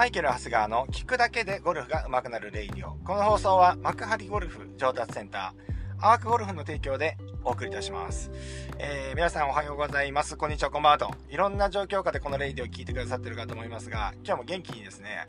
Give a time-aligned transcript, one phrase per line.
[0.00, 2.96] マイケル・長谷川の聞くだけでゴルフが上手くなるレイディオ。
[3.04, 8.30] この放送は幕張ゴルフ上達センター、アークゴルフの提供でお送りいたします。
[8.78, 10.38] えー、皆さんおはようございます。
[10.38, 11.14] こんにちは、こんばんはと。
[11.28, 15.26] いろんな状況下でこのレイディオを聞いてくださってるかと思いますが、今日も元気にですね、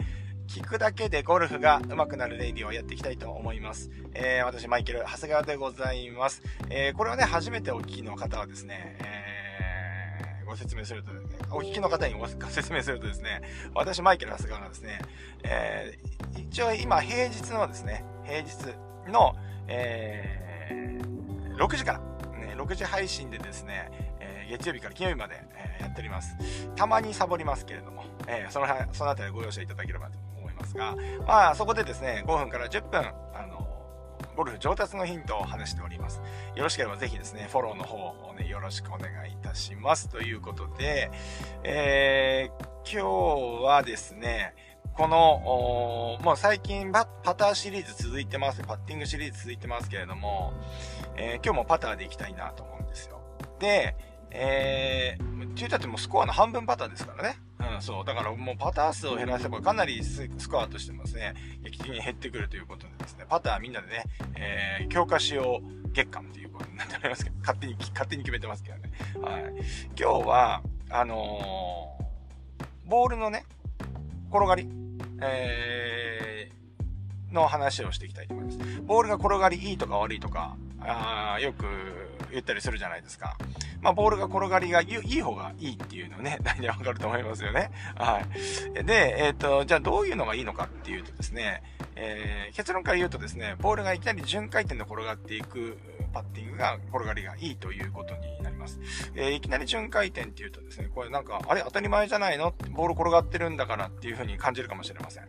[0.48, 3.92] 聞くだけでゴルフが上手くなるレイディオをやっていきたいと思います。
[4.14, 6.44] えー、私、マイケル・長谷川でございます。
[6.70, 9.21] えー、これをね、初めてお聞きの方はですね、えー
[10.52, 11.20] ご説明すると、ね、
[11.50, 13.42] お聞きの方にご説明するとですね、
[13.74, 15.00] 私、マイケル・ハスガーがですね、
[15.44, 18.50] えー、一応今、平日のですね、平日
[19.10, 19.34] の、
[19.70, 22.00] えー、6時から、
[22.38, 26.36] ね、6時配信でですね、えー、月曜日から金曜日まで、えー、やっております。
[26.76, 33.14] たまにサボりますけれども、えー、そのそのあたりご容赦いただければと思いますが、まあ、そこでですね、5分から10分、
[34.36, 36.22] ゴルフ上達のヒントを話しております。
[36.56, 40.10] よろしければぜひですね、フォローの方をね、よろしくお願いいたします。
[40.10, 41.12] ということで、
[41.64, 44.54] えー、今日はですね、
[44.94, 48.62] この、もう最近パターシリーズ続いてます。
[48.62, 50.54] パッティングシリーズ続いてますけれども、
[51.16, 53.22] えー、今日もパターでいきたいなと思うんですよ。
[53.60, 53.96] で、
[54.32, 57.38] えー、って言ったってもうスコアの半分パターですからね。
[57.76, 58.06] うん、そう。
[58.06, 64.04] だからもうパター数を減らせばかなりスコアとしてもですね、劇的に減ってくるということでですね、パターみんなでね、
[64.36, 68.92] えー、強化しよう月間っていうことになっておりますけど、勝手に、勝手に決めてますけどね。
[69.22, 69.44] はい。
[70.00, 73.46] 今日は、あのー、ボールのね、
[74.30, 74.68] 転がり、
[75.22, 75.91] えー、
[77.32, 78.58] の話をしていきたいと思います。
[78.82, 81.66] ボールが転がりいいとか悪いとか、あよく
[82.32, 83.38] 言ったりするじゃないですか。
[83.82, 87.72] まあ、ボールが転がりがいい方がいいっていうのね、 大体わかると思いますよね。
[87.96, 88.84] はい。
[88.84, 91.64] で、えっ、ー、と、じゃあどういうのがいいのかっていうとですね、
[91.96, 95.78] えー、結論から言うとですね、ボールがいきなり順回転で転がっていく
[96.14, 98.51] パッティングが転がりがいいということになります。
[99.16, 102.54] えー、いきなり順回転っていうとですね、これなんか、あれ当たり前じゃないの？
[102.72, 105.26] ボール転がってるんだからっていう風に感じるかもしれません。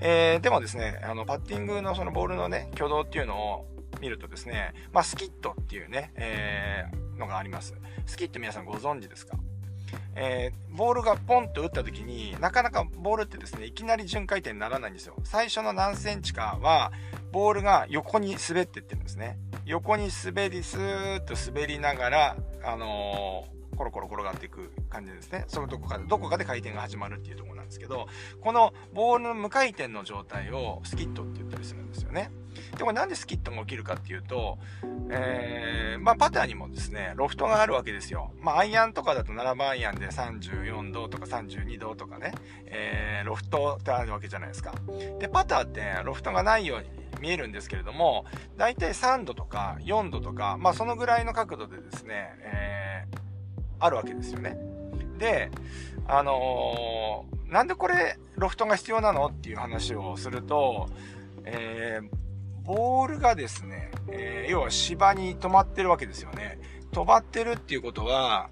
[0.00, 3.66] えー、でもですね、あの、パッティングのそのボールのね、挙動っていうのを
[4.00, 7.74] 見るとですね、まあ、スキットっていうね、えー、のがあります。
[8.06, 9.36] スキット皆さんご存知ですか？
[10.16, 16.92] えー、ボールがポンと打った時になかなかボールってですねいきなり順回転にならないんですよ最初の何センチかは
[17.34, 28.06] ボールが横に滑ってってるんですね横に滑りスーッと滑りながらあのー、コロコロ転がっていく感じですねそのどこかでどこかで回転が始まるっていうところなんですけど
[28.40, 32.30] このボールの無回転の状態をスキットって言ったりするんですよね
[32.76, 34.58] で、これなんでスキットが起きるかっていうと、
[35.10, 38.32] えー、まあ、パターにもですね、ロフトがあるわけですよ。
[38.40, 42.32] まあ、アイアンとかだと7番アイアンで34度とか32度とかね、
[42.66, 44.74] えー、ロフトってあるわけじゃないですか。
[45.18, 48.26] で、パターってロフトがないように見えるんですけれども、
[48.58, 53.18] だいたい3度とか4度とか、まあ、そのぐらいの角度でですね、えー、
[53.80, 54.58] あるわけですよね。
[55.18, 55.50] で、
[56.06, 60.90] あのー、なんでこれロフトが必要なのっていう話をすると、
[61.46, 62.08] えー、
[62.66, 66.58] ボールがですね、えー、要は芝に止まってるわけですよね。
[66.92, 68.50] 止まってるっていうことは、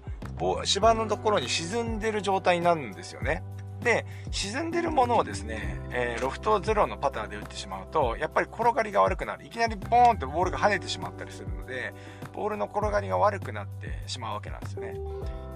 [0.63, 3.43] 芝のところに沈んでる状態になるんですよね。
[3.83, 9.45] で、沈んでるものをですね、えー、ロフトゼロのパターで打ってしまうと、やっぱり転がりが悪くなる。
[9.45, 11.93] いきなりボーンってボールが跳ねてしまったりするので、
[12.33, 14.95] ボールの転がりが悪くなってしまうわけなんですよね。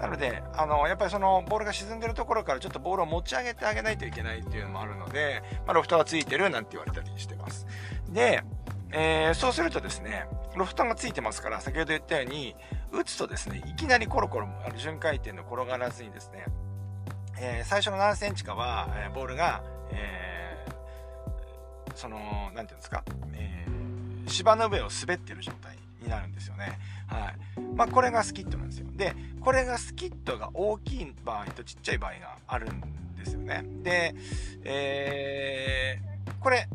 [0.00, 7.66] なので、あの、やっぱりそのボールが沈んでるところからちょっとボールを持ち上げてあげないといけないっていうのもあるので、まあ、ロフトがついてるなんて言われたりしてます。
[8.10, 8.42] で、
[8.92, 12.54] えー、そうするとですね、ロフトがついてますから、先ほど言ったように、
[12.92, 16.46] 打つとですね、いきなりコロコロ、あの巡回転の転がらずにですね、
[17.40, 23.04] えー、最初の何センチかは、えー、ボールが、えー、その、なんていうんですか、
[23.34, 23.66] え、
[24.26, 26.78] 芝の上を滑ってる状態になるんですよね。
[27.06, 27.60] はい。
[27.76, 28.86] まあ、これがスキットなんですよ。
[28.96, 32.80] で、これがスキットが大きい場合とちっちゃい場合があるん
[33.16, 33.64] ですよね。
[33.82, 34.14] で、
[34.64, 35.98] え、
[36.40, 36.68] これ、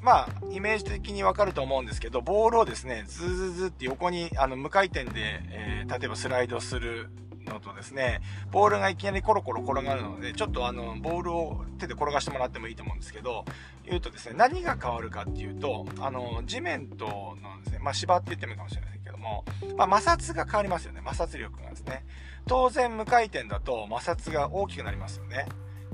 [0.00, 7.10] まあ、イメージ的にわかると思うんですけど、ボールをですね、ズーズーズって横に、あの、無回転で、えー、例えばスライドする
[7.58, 8.20] のとですね、
[8.50, 13.44] ボールがいきなりコロコロ転がるので、ちょっとあの、ボールを手で転がしてもらってもいいと思うんですけど、
[13.84, 19.44] 言うとですね、何が変わるかっていうと、あの、地面とのですね、まあ、芝って言ってもいいかもしれないけども、
[19.76, 22.04] まあ、摩擦が変わりますよね、摩擦力がですね。
[22.46, 25.46] 当然無回転だと摩擦が大きくなりますよね。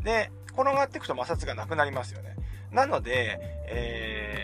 [0.03, 2.37] で、転がっていくと摩擦がなくなりますよね。
[2.71, 4.44] なので、え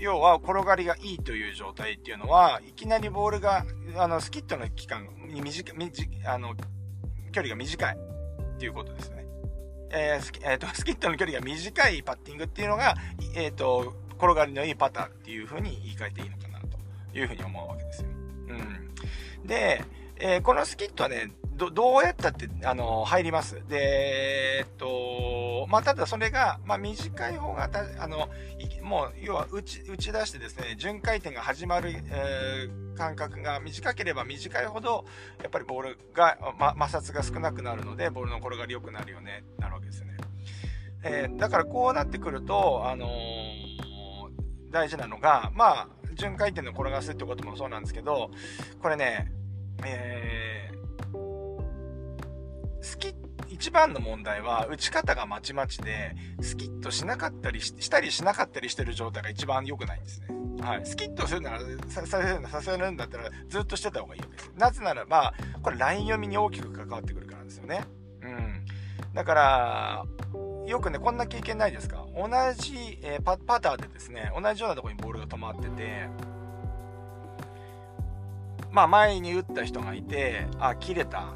[0.00, 3.64] 要は転がりがいいという状態っていうのは、いきなりボールが、
[3.96, 5.74] あの、スキットの期間に短い、
[6.24, 6.54] あの、
[7.32, 9.26] 距離が短いっていうことですね。
[9.92, 12.94] えー、スキ,、えーと、 スキットの距離が短いパッティングっていうのが、
[13.34, 16.78] えっ、ー、と、転がりのいいパターっていう風に言い換えていいのかなと
[17.18, 18.08] いう風に思うわけですよ。
[18.48, 19.46] うん。
[19.46, 19.84] で、
[20.16, 23.62] えー、このスキットはね、ど、どうやったって、あの、入ります。
[23.68, 28.30] で、えっと、まあ、ただそれが、まあ、短い方がた、あの、
[28.82, 35.04] もう、要は打ち、打ち出してですね、巡回転が始まる、えー、間隔が短ければ短いほど、
[35.42, 40.16] やっぱりボールが、ま、摩擦が少なくなるので、ボールの転がり良くなるよね、なるわけですね。
[41.02, 43.10] えー、だからこうなってくると、あのー、
[44.70, 48.30] 大事なのが、まあ、巡回転の転がすってこともそうなんですけど、
[48.80, 49.30] これね、
[49.84, 50.79] えー、
[52.80, 53.14] 好き、
[53.48, 60.28] 一番の問題は打ち方がまちまちで、スキッとしなかったりしたりしなかったりしてる状態が一番良くないんですね。
[60.62, 60.86] はい。
[60.86, 64.52] スキッとするなら、させるさせるんだったら、ずっとしてた方がいいわけです。
[64.56, 67.84] なぜならば、これライン読みに大きく関わってくるからですよね。
[68.22, 68.64] うん。
[69.14, 70.04] だから、
[70.66, 72.06] よくね、こんな経験ないですか？
[72.14, 76.08] 同じ、えー、パパターでですね、同じようなところにボールが止まってて、
[78.70, 81.34] まあ前に打った人がいて、あ、切れた、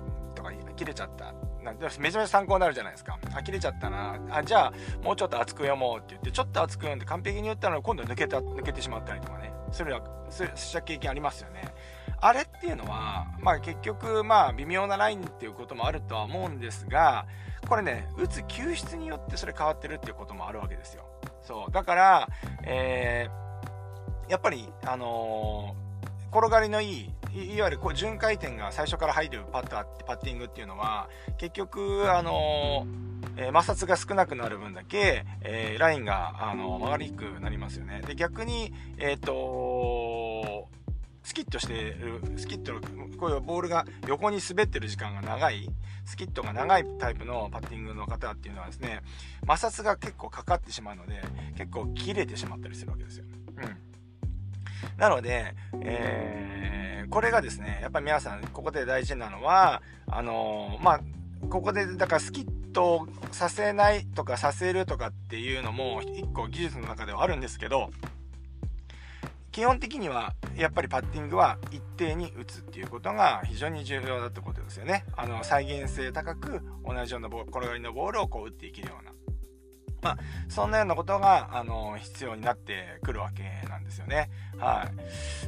[0.75, 1.32] 切れちゃった。
[1.62, 3.19] なんめちゃめちゃ参考になるじゃないですか。
[3.35, 4.19] あ、切れちゃったな。
[4.31, 4.73] あ、じゃあ、
[5.03, 9.53] もうちょっと厚く読もうって言って、ちょっと厚く読んで完璧に打ったの今度抜けた、抜けてしまったりとかね。
[9.73, 11.62] それは、そうした経験ありますよね。
[12.21, 17.27] あれっていうのは、まあ結局、まあ微妙なラインっていうこともあるとは思うんですが、
[17.69, 21.05] これね、打つ球質によってそれ変わってるっていうこともあるわけですよ。
[21.43, 21.73] そう。
[21.73, 22.29] だから、
[22.62, 32.87] えー、やっぱり、あのー、転がりのいい、いわゆるこう巡回転が最初から入るパッタパッティングっていうのは、結局、あの、
[33.37, 38.03] え、摩擦が少なくなる分だけ、えー、ラインが、あの曲がりにくくなりますよね。
[38.07, 40.69] で、逆に、えっ、と
[41.25, 42.75] スキッとしてる、スキッと、
[43.19, 45.69] こういうボールが横に滑ってる時間が長い、
[46.05, 49.01] スキットが長いタイプのパッティングの方っていうのはですね、
[49.47, 51.23] 摩擦が結構かかってしまうので、
[51.57, 53.25] 結構切れてしまったりするわけですよ。
[53.57, 54.99] うん。
[54.99, 56.74] なので、えー、
[57.15, 61.01] これがですね、やっぱり皆さん、ここで大事なのは、あの、まあ、
[61.49, 67.91] ここで、だからスキットさせないとかさせるとかっていうのも、一個技術の中ではあるんですけど、
[69.53, 75.05] 基本的にはやっぱりパッティングは一定に打つっていうことが非常に重要だってことですよね。
[75.17, 79.13] あの再現性高く同じようなボ転がりのボールをこう打っていけるような。
[80.05, 80.19] まあ、
[80.49, 84.31] そんなようなことが、あの、必要になってくるわけなんですよね。
[84.59, 84.89] は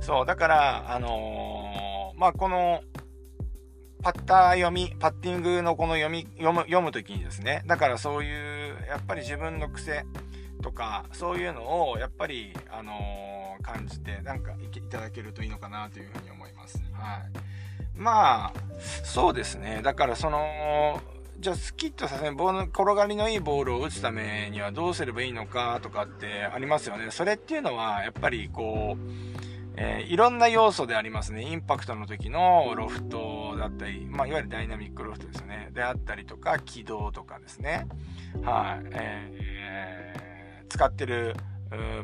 [0.00, 0.02] い。
[0.02, 2.82] そう、だから、あのー、まあ、この、
[4.02, 10.04] パッター読み、パッティングのこの読み、読む、読むときにですね、だからそういう、やっぱり自分の癖
[10.62, 16.78] とか、そういうのを、やっぱり、あのー感じてなんかいただけるといいのかなというふうに思います。
[16.92, 17.98] はい。
[17.98, 19.80] まあ、そうですね。
[19.82, 21.00] だからその、
[21.38, 27.10] じゃあスキッとさせボール転がりのいいボールを打つためにはどうすればいいのかとかってありますよね。
[27.10, 29.00] それっていうのはやっぱりこう、
[29.76, 31.42] えー、いろんな要素でありますね。
[31.42, 35.70] インパクトの時のロフトだったり、まあ、いわゆるダイナミックロフトですね。
[35.72, 37.86] であったりとか、軌道とかですね。
[38.42, 41.36] はい、えー、使ってる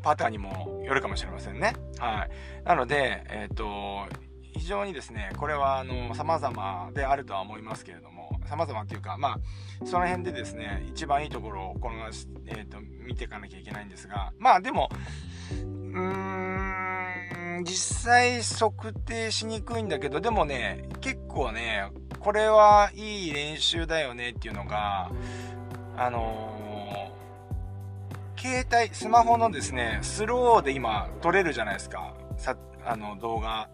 [0.02, 1.74] パターンにもよるかもしれませんね。
[1.98, 2.30] はい。
[2.64, 4.06] なので、えっ、ー、と、
[4.54, 14.90] 非常にですね、これは、あの、様々であるとは思いますけれども、様々っていうか、まあ、その辺でですね、一番いいところを、この、えっ、ー、と、見ていかなきゃいけないんですが、まあ、でも、
[15.50, 21.90] うーん、実際測定しにくいんだけど、でもね、結構ね、
[22.20, 25.10] これはいい練習だよねっていうのが、
[25.96, 27.12] あの
[28.36, 32.14] 携帯、スマホのですね、スローで今撮れるじゃないですか。
[32.36, 33.68] さ、あの動画。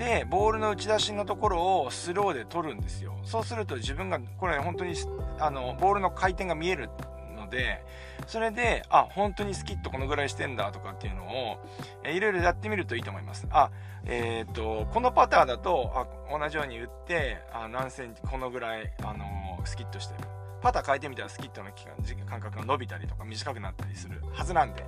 [0.00, 3.18] で、ボールの打ち出しのところをスローで撮るんですよ。
[3.22, 4.94] そうすると自分が、これ本当に、
[5.38, 6.88] あの、ボールの回転が見える
[7.36, 7.84] ので、
[8.26, 11.58] それで、あ、本当にスキッとこのぐらいしてんだとかっていうのを、
[12.02, 13.46] えいろいろやってみるといいと思います。
[13.50, 13.70] あ、
[14.06, 20.29] えっ、と、このパターだと、あ、同じように打って、あ何センチ、このぐらい、あのスキッとしてる。
[20.60, 21.94] パター変えてみたらスキットの期間
[22.26, 24.84] 間隔が伸びたりとか短くなったりするはずなんで。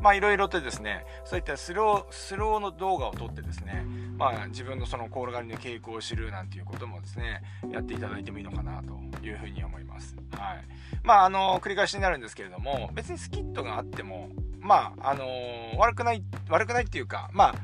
[0.00, 3.86] まあいろいろとですねそういったスロースローの動画を撮ってですね
[4.18, 7.42] まあ自分のそのコール狩りの傾向を知るなんていうこともですね
[7.72, 10.16] やっていただいてもいいのかなというふうに思います。
[10.32, 10.64] はい。
[11.02, 15.26] まああの繰り返しになるんですけれども別にスキットがあってもまああの
[15.78, 17.54] 悪くない悪くないっていうかま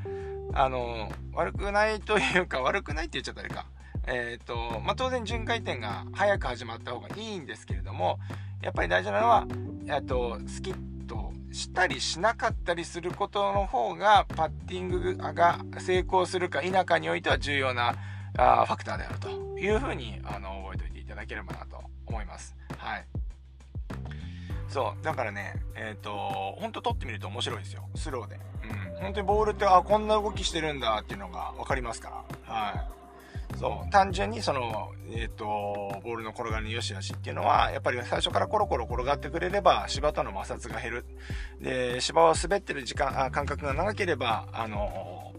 [0.53, 3.65] ああの悪くないというか悪くないって言っちゃったらいいか。
[4.07, 8.19] えっ、ー、と、まあ、当然巡回転が早く始まった方がいいんですけれども、
[8.61, 9.47] やっぱり大事なのは、
[9.87, 17.95] えっと、スキッとしたりしなかったりすることの方が、パッティングが成功するか否かにおいては重要な
[18.37, 19.29] あファクターであると
[19.59, 22.55] いうふうに、あの、覚えておいていただければなと思います。
[22.77, 23.05] はい。
[24.67, 27.89] そう、だからね、えっ、ー、と、ほんと撮ってみると面白いですよ。
[27.95, 28.39] スローで。
[28.63, 29.01] うん。
[29.01, 32.53] 本当にボールって、あ、こんな動きしてるんだっていうのが分かりますから。
[32.53, 33.00] はい。
[33.61, 35.45] そう、単純にその、え、ー、と、
[36.03, 41.05] ボールの転がりの良し悪しっていうのは、やっぱり最初からコロコロ転がってくれれば、芝との摩擦が減る。
[41.61, 45.31] で、芝を滑ってる時間、あ間隔が長ければ、あの、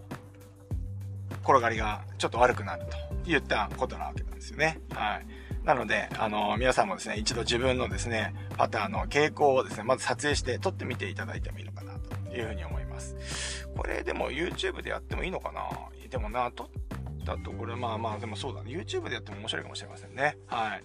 [1.43, 4.79] 転がりがちょっと悪くなると言ったことなわけなんですよね。
[4.95, 5.26] はい。
[5.64, 13.67] なので、あの、皆さんもですね、一度自分のですね、パターンの傾向をですね、まず撮影して撮ってみていただいてもいいのかなというふうに思います。
[13.76, 15.62] これでも YouTube でやってもいいのかな？
[16.11, 16.69] でもな、撮っ
[17.25, 18.71] たところ、まあまあ、でもそうだね。
[18.71, 20.37] YouTube でやっても面白いかもしれませんね。
[20.47, 20.85] はい。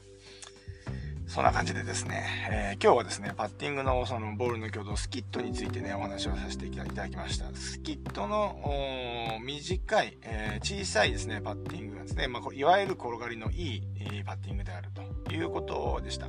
[1.27, 7.53] そんな感じでですね、えー、今日はですね、パッティングのそのボールの挙動、スキットについてね、お話をさせていただきました。
[7.53, 13.84] スキットの短い、えー、小さいですね、パッティングがですね、まあ、いわゆる転がりのいい、
[14.25, 14.89] パッティングである
[15.25, 16.27] ということでした。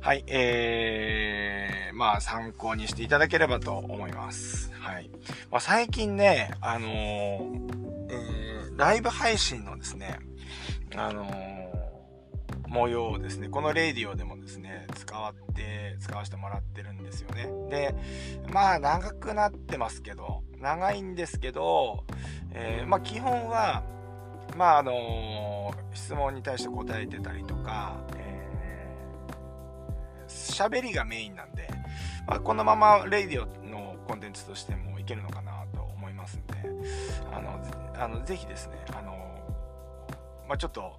[0.00, 4.72] はい、えー、まあ参考にしていただければと思います。
[4.72, 5.10] はい。
[5.50, 8.29] まあ、最近ね、あの、えー、
[8.80, 10.18] ライブ配信のですね、
[10.96, 11.60] あのー
[12.66, 17.48] 模様をですね、このレディオでもですね、使わって、使わせてもらってるんですよね。
[17.68, 17.94] で、
[18.52, 22.04] まあ長くなってますけど、長いんですけど、
[22.52, 23.82] えー、まあ基本は、
[24.56, 31.68] まああのー、質問に対して答えてたりとか、えー、喋りがメインなんで、
[32.26, 36.54] まあ、このままレディオのコンテンツとしてもいけるのかなと思いますんで、
[37.32, 37.60] あの、
[38.00, 39.12] あのぜひですね、あの
[40.48, 40.96] まあ、ちょっと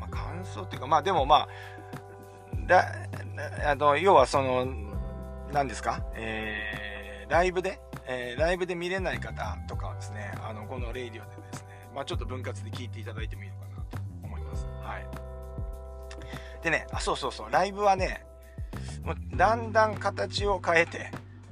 [0.00, 1.48] まあ感想っていうか、まあでもまあ、
[2.66, 2.94] だ
[3.66, 4.66] あの要はその、
[5.52, 14.66] 何ですか、えー、ライブで、えー、ライブで見れない方とかはですね、あの、このレイディオでですね、まあちょっと分割で聞いていただいてもいいのかなと思います。
[14.82, 15.06] はい。
[16.64, 18.24] でね、あ、そうそうそう、ライブはね、
[19.04, 21.10] もうだんだん形を変えて、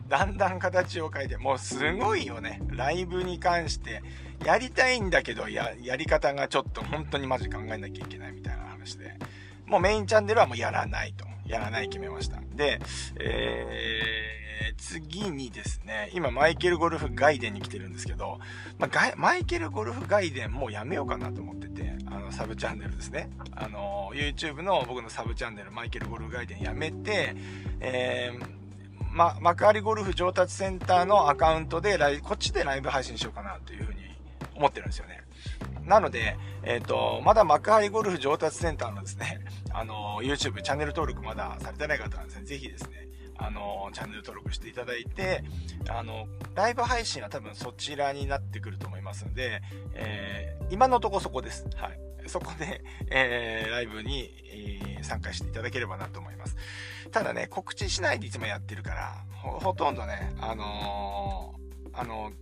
[0.09, 2.61] だんだん形を変えて、もうすごいよね。
[2.69, 4.03] ライブに関して、
[4.45, 9.17] やりたいんだけど、や、やり方がちょっと本当にマジ考えなきゃいけないみたいな話で、
[9.67, 11.33] もうメインチャンネルはもうやらないと。
[11.47, 12.41] やらない決めました。
[12.55, 12.81] で、
[13.19, 18.39] えー、次にですね、今マイケルゴルフガイデンに来てるんですけど、
[18.79, 23.29] まあ、マイケルゴルフガイデンもうやめようかなと思ってて、あの、サブチャンネルですね。
[23.55, 27.35] あの、YouTube の僕のサブチャンネル、マイケルゴルフガイデンやめて、
[27.81, 28.47] えー、
[29.11, 33.92] ま、幕張ゴルフ上達センターのアカウントでライ、こっちでライブ配信しようかなという
[34.55, 35.23] 思ってるんですよね。
[35.85, 39.41] なので、えっ、ー、と、まだ幕張ゴルフ上達センターのですね、
[39.73, 45.43] あの、YouTube チャンネル登録まだされてない方はですね、ぜひですね、あの、チャンネル登録していただいて、
[45.89, 49.63] あの、ライブ配信は多分そちらになってくると思いますので、
[49.95, 51.67] えー、今のとこそこです。
[51.77, 51.99] はい。
[52.29, 56.57] そこで、えー、ライブに、えー、参加していただければなと思います。
[57.11, 62.33] ただね、告知しないでいつもやってるから、ほ、とんどね、あのー、あの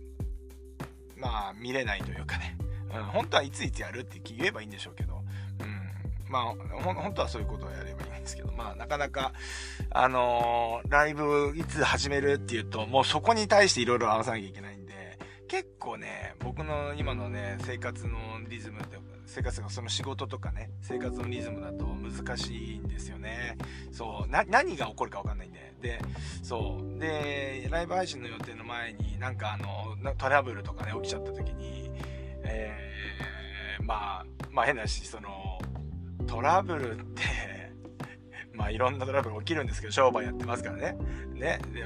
[1.21, 2.57] まあ、見れないというかね、
[2.93, 5.21] うん、本当はいついつやるって言えばいいんでしょうけど、
[5.59, 6.43] うん、まあ、
[6.81, 9.33] 本当はそういうことをやればいいんですけど、まあ、なかなか、
[9.91, 23.57] あのライブいつ始めるっていうと、もうそこに対していろいろ合わさなきゃいけないんで、結構ね、僕の今のね、生活のリズムというか、生活がその仕事とかね、生活のリズムだと難しいんですよね。
[23.91, 25.70] そう、何が起こるかわかんないんで。
[25.81, 25.99] で、
[26.43, 26.99] そう。
[26.99, 31.91] で、ライブ配信の予定の前になんかあの、トラブルとかね、起きちゃった時に、
[32.43, 35.59] えー、まあ、まあ変なし、その、
[36.27, 37.23] トラブルって
[38.53, 40.97] まあいろんなトラブル起きるんですけど、商売やってますからね。
[41.33, 41.59] ね。
[41.73, 41.83] で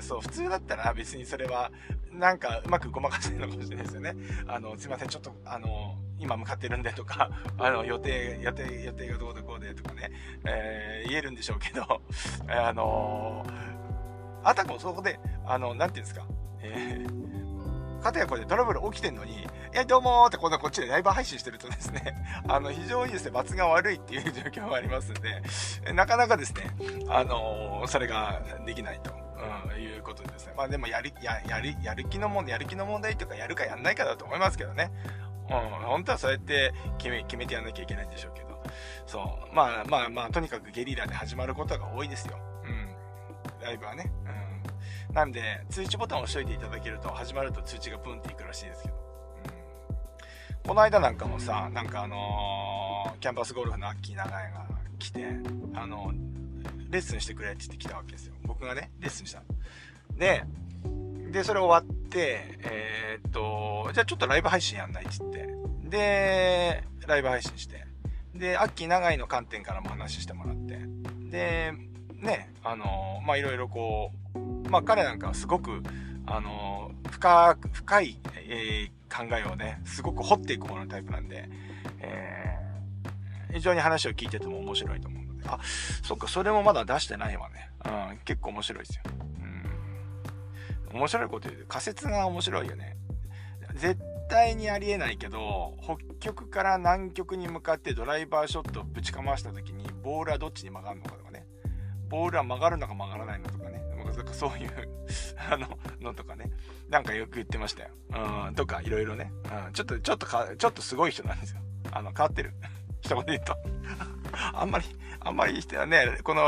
[0.00, 1.70] そう、普通だったら別にそれは、
[2.18, 4.14] なんかうまくごまかせるのかもしれないですよね。
[4.46, 10.10] あの、すいません、ちょっと、あの、今向かってるんでとか、 あの、予定、予定、予定がどうでこうでとかね、
[10.46, 11.82] えー、言えるんでしょうけど、
[12.48, 13.46] あの
[14.42, 16.26] あたかもそこで、あの、なんていうんですか、
[16.62, 22.16] えー、かたやこれでトラブル起きてんのに、いや、どうもーってこんなこっちでライブ配信してるとですね、
[22.48, 25.42] あの、非常にですね、罰が悪いっていう状況がありますんで、
[25.92, 26.70] なかなかですね、
[27.08, 29.25] あのそれができないと。
[29.36, 30.54] うん、いうことですね。
[30.56, 34.90] まあでもやる、や、やる、やる気の問題、やる気の問題とかやるかやんないかだと思いますけどね。
[35.48, 38.62] うん、本当はそうやって決め、決めてやんなきゃいけないんでしょうけど。
[39.06, 39.54] そう。
[39.54, 42.38] まあまあまあ、とにかくゲリラで始まることが多いですよ。
[42.64, 43.64] うん。
[43.64, 44.10] ライブはね。
[45.08, 45.14] うん。
[45.14, 48.94] なんで、通知ボタンを押しといていただけると、始まると通知がプンっていくらしいですけど。
[48.94, 48.98] う
[50.64, 50.68] ん。
[50.68, 54.66] この間なんかもさ、なんかあのー、キャンパスゴルフのアッキー長屋が
[54.98, 55.24] 来て、
[55.74, 56.45] あのー
[56.90, 58.34] レッスンしてくれって言ってきたわけですよ。
[58.44, 59.42] 僕がね、レッスンした
[60.16, 60.44] で、
[61.30, 67.84] で、それ終わって、えー、っと、じゃあちょっとライブ配信やんないって言って、で、ライブ配信して、
[68.34, 70.80] で、アッキー長井の観点からも話してもらって、
[71.30, 71.72] で、
[72.20, 75.82] ね、あの、ま、いろいろこう、まあ、彼なんかはすごく、
[76.26, 81.48] あの、深く、深い、えー、考えをね、すごく掘っていくもののタイプなんで、
[82.00, 85.58] えー、非常に話を聞いてても面白いと思う、あ、
[86.02, 87.70] そっか、それもまだ出してないわね。
[87.84, 89.02] うん、結構面白いですよ。
[90.92, 90.98] うん。
[90.98, 92.96] 面白いこと言う仮説が面白いよね。
[93.74, 101.46] 絶対にありえないけど、北極から南極に向かってドライバーショットをぶちかました時に、ボールはどっちに曲がるのかとかね。
[102.08, 103.86] ボールは曲がるのか曲がらないのとかね。
[104.26, 104.70] かそういう
[105.50, 106.50] あの、のとかね。
[106.88, 107.90] なんかよく言ってましたよ。
[108.46, 109.32] うん、とか、いろいろね。
[109.66, 111.60] うん、ちょっと、ちょっとか、ちょっとすごい人なんですよ。
[111.92, 112.54] あの、変わってる。
[113.00, 113.56] 一言で言うと。
[114.54, 114.84] あんまり、
[115.20, 116.42] あんまりしてはね、この、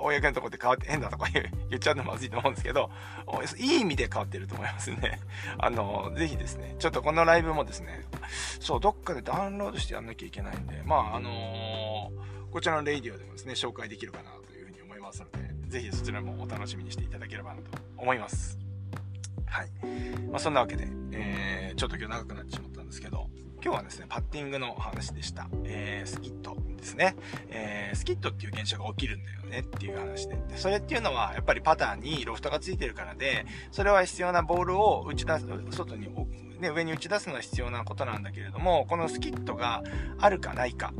[0.00, 2.90] 公のとこで変わって変だとか言っちゃうのまずいと思うんですけど、
[3.58, 5.20] いい意味で変わってると思いますね。
[5.58, 8.04] あの、ぜひですね、ちょっとこのライブもですね、
[8.60, 18.58] そう、どっかでダウンロードしてやんなきゃいけないんで、まあ、あのー、こちらのレイディオでもですね、紹介できるかなというふうに思いますので、ぜひそちらもお楽しみにしていただければなと思います。
[19.46, 19.68] はい。
[20.30, 23.28] まあ、そんなわけで、えー、ちょっと今日長くなってしまったんですけど、
[23.64, 25.48] 今日はですね、パッティングの話でした。
[25.64, 27.16] えー、スキットですね。
[27.48, 30.36] えー、スキットっていう現象が起きるんだよねっていう話で。
[30.36, 36.08] でそれっていうのは、やっぱりパターにロフトがついてるからで、それは必要なボールを打ち出す、外に
[36.60, 39.82] ね、上に打ち出すのは必要なことなんだけれども、このスキットが
[40.18, 40.92] あるかないか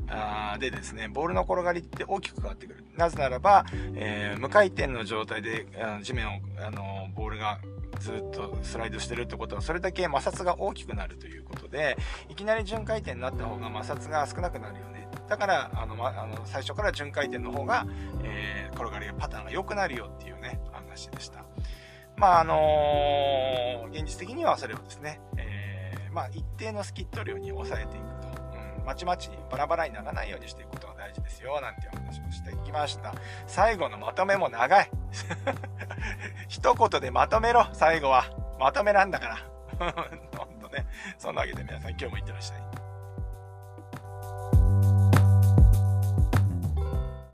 [0.58, 2.84] でですね、ボールの転がりって大きく変わってくる。
[2.96, 5.66] なぜならば、えー、無回転の状態で
[6.02, 7.60] 地面を、あの、ボールが
[8.00, 11.96] ずっとスライドしてるってことは、それだけ摩擦が大きくなるということで、
[12.28, 15.08] いきなり順回転になった方が摩擦が少なくなるよね。
[15.28, 17.86] だから、あの、ま、あの最初から順回転の方が、
[18.22, 21.44] えー、転がりパターンが良くなるよっていうね、話でした。
[22.16, 25.64] まあ、あのー、現実的にはそれをですね、え
[26.14, 28.28] まあ、一定のスキット量に抑えていくと、
[28.78, 33.14] うん、まちまちバラバラにならないようにしていくことが事ですよ、なんていう話をしてきました。
[33.46, 34.90] 最後のまとめも長い。
[36.48, 38.24] 一言でまとめろ、最後は。
[38.58, 39.36] まとめなんだから。
[40.36, 40.86] ほんとね。
[41.18, 42.63] そんなわけで皆さん今日もいってらっしゃい。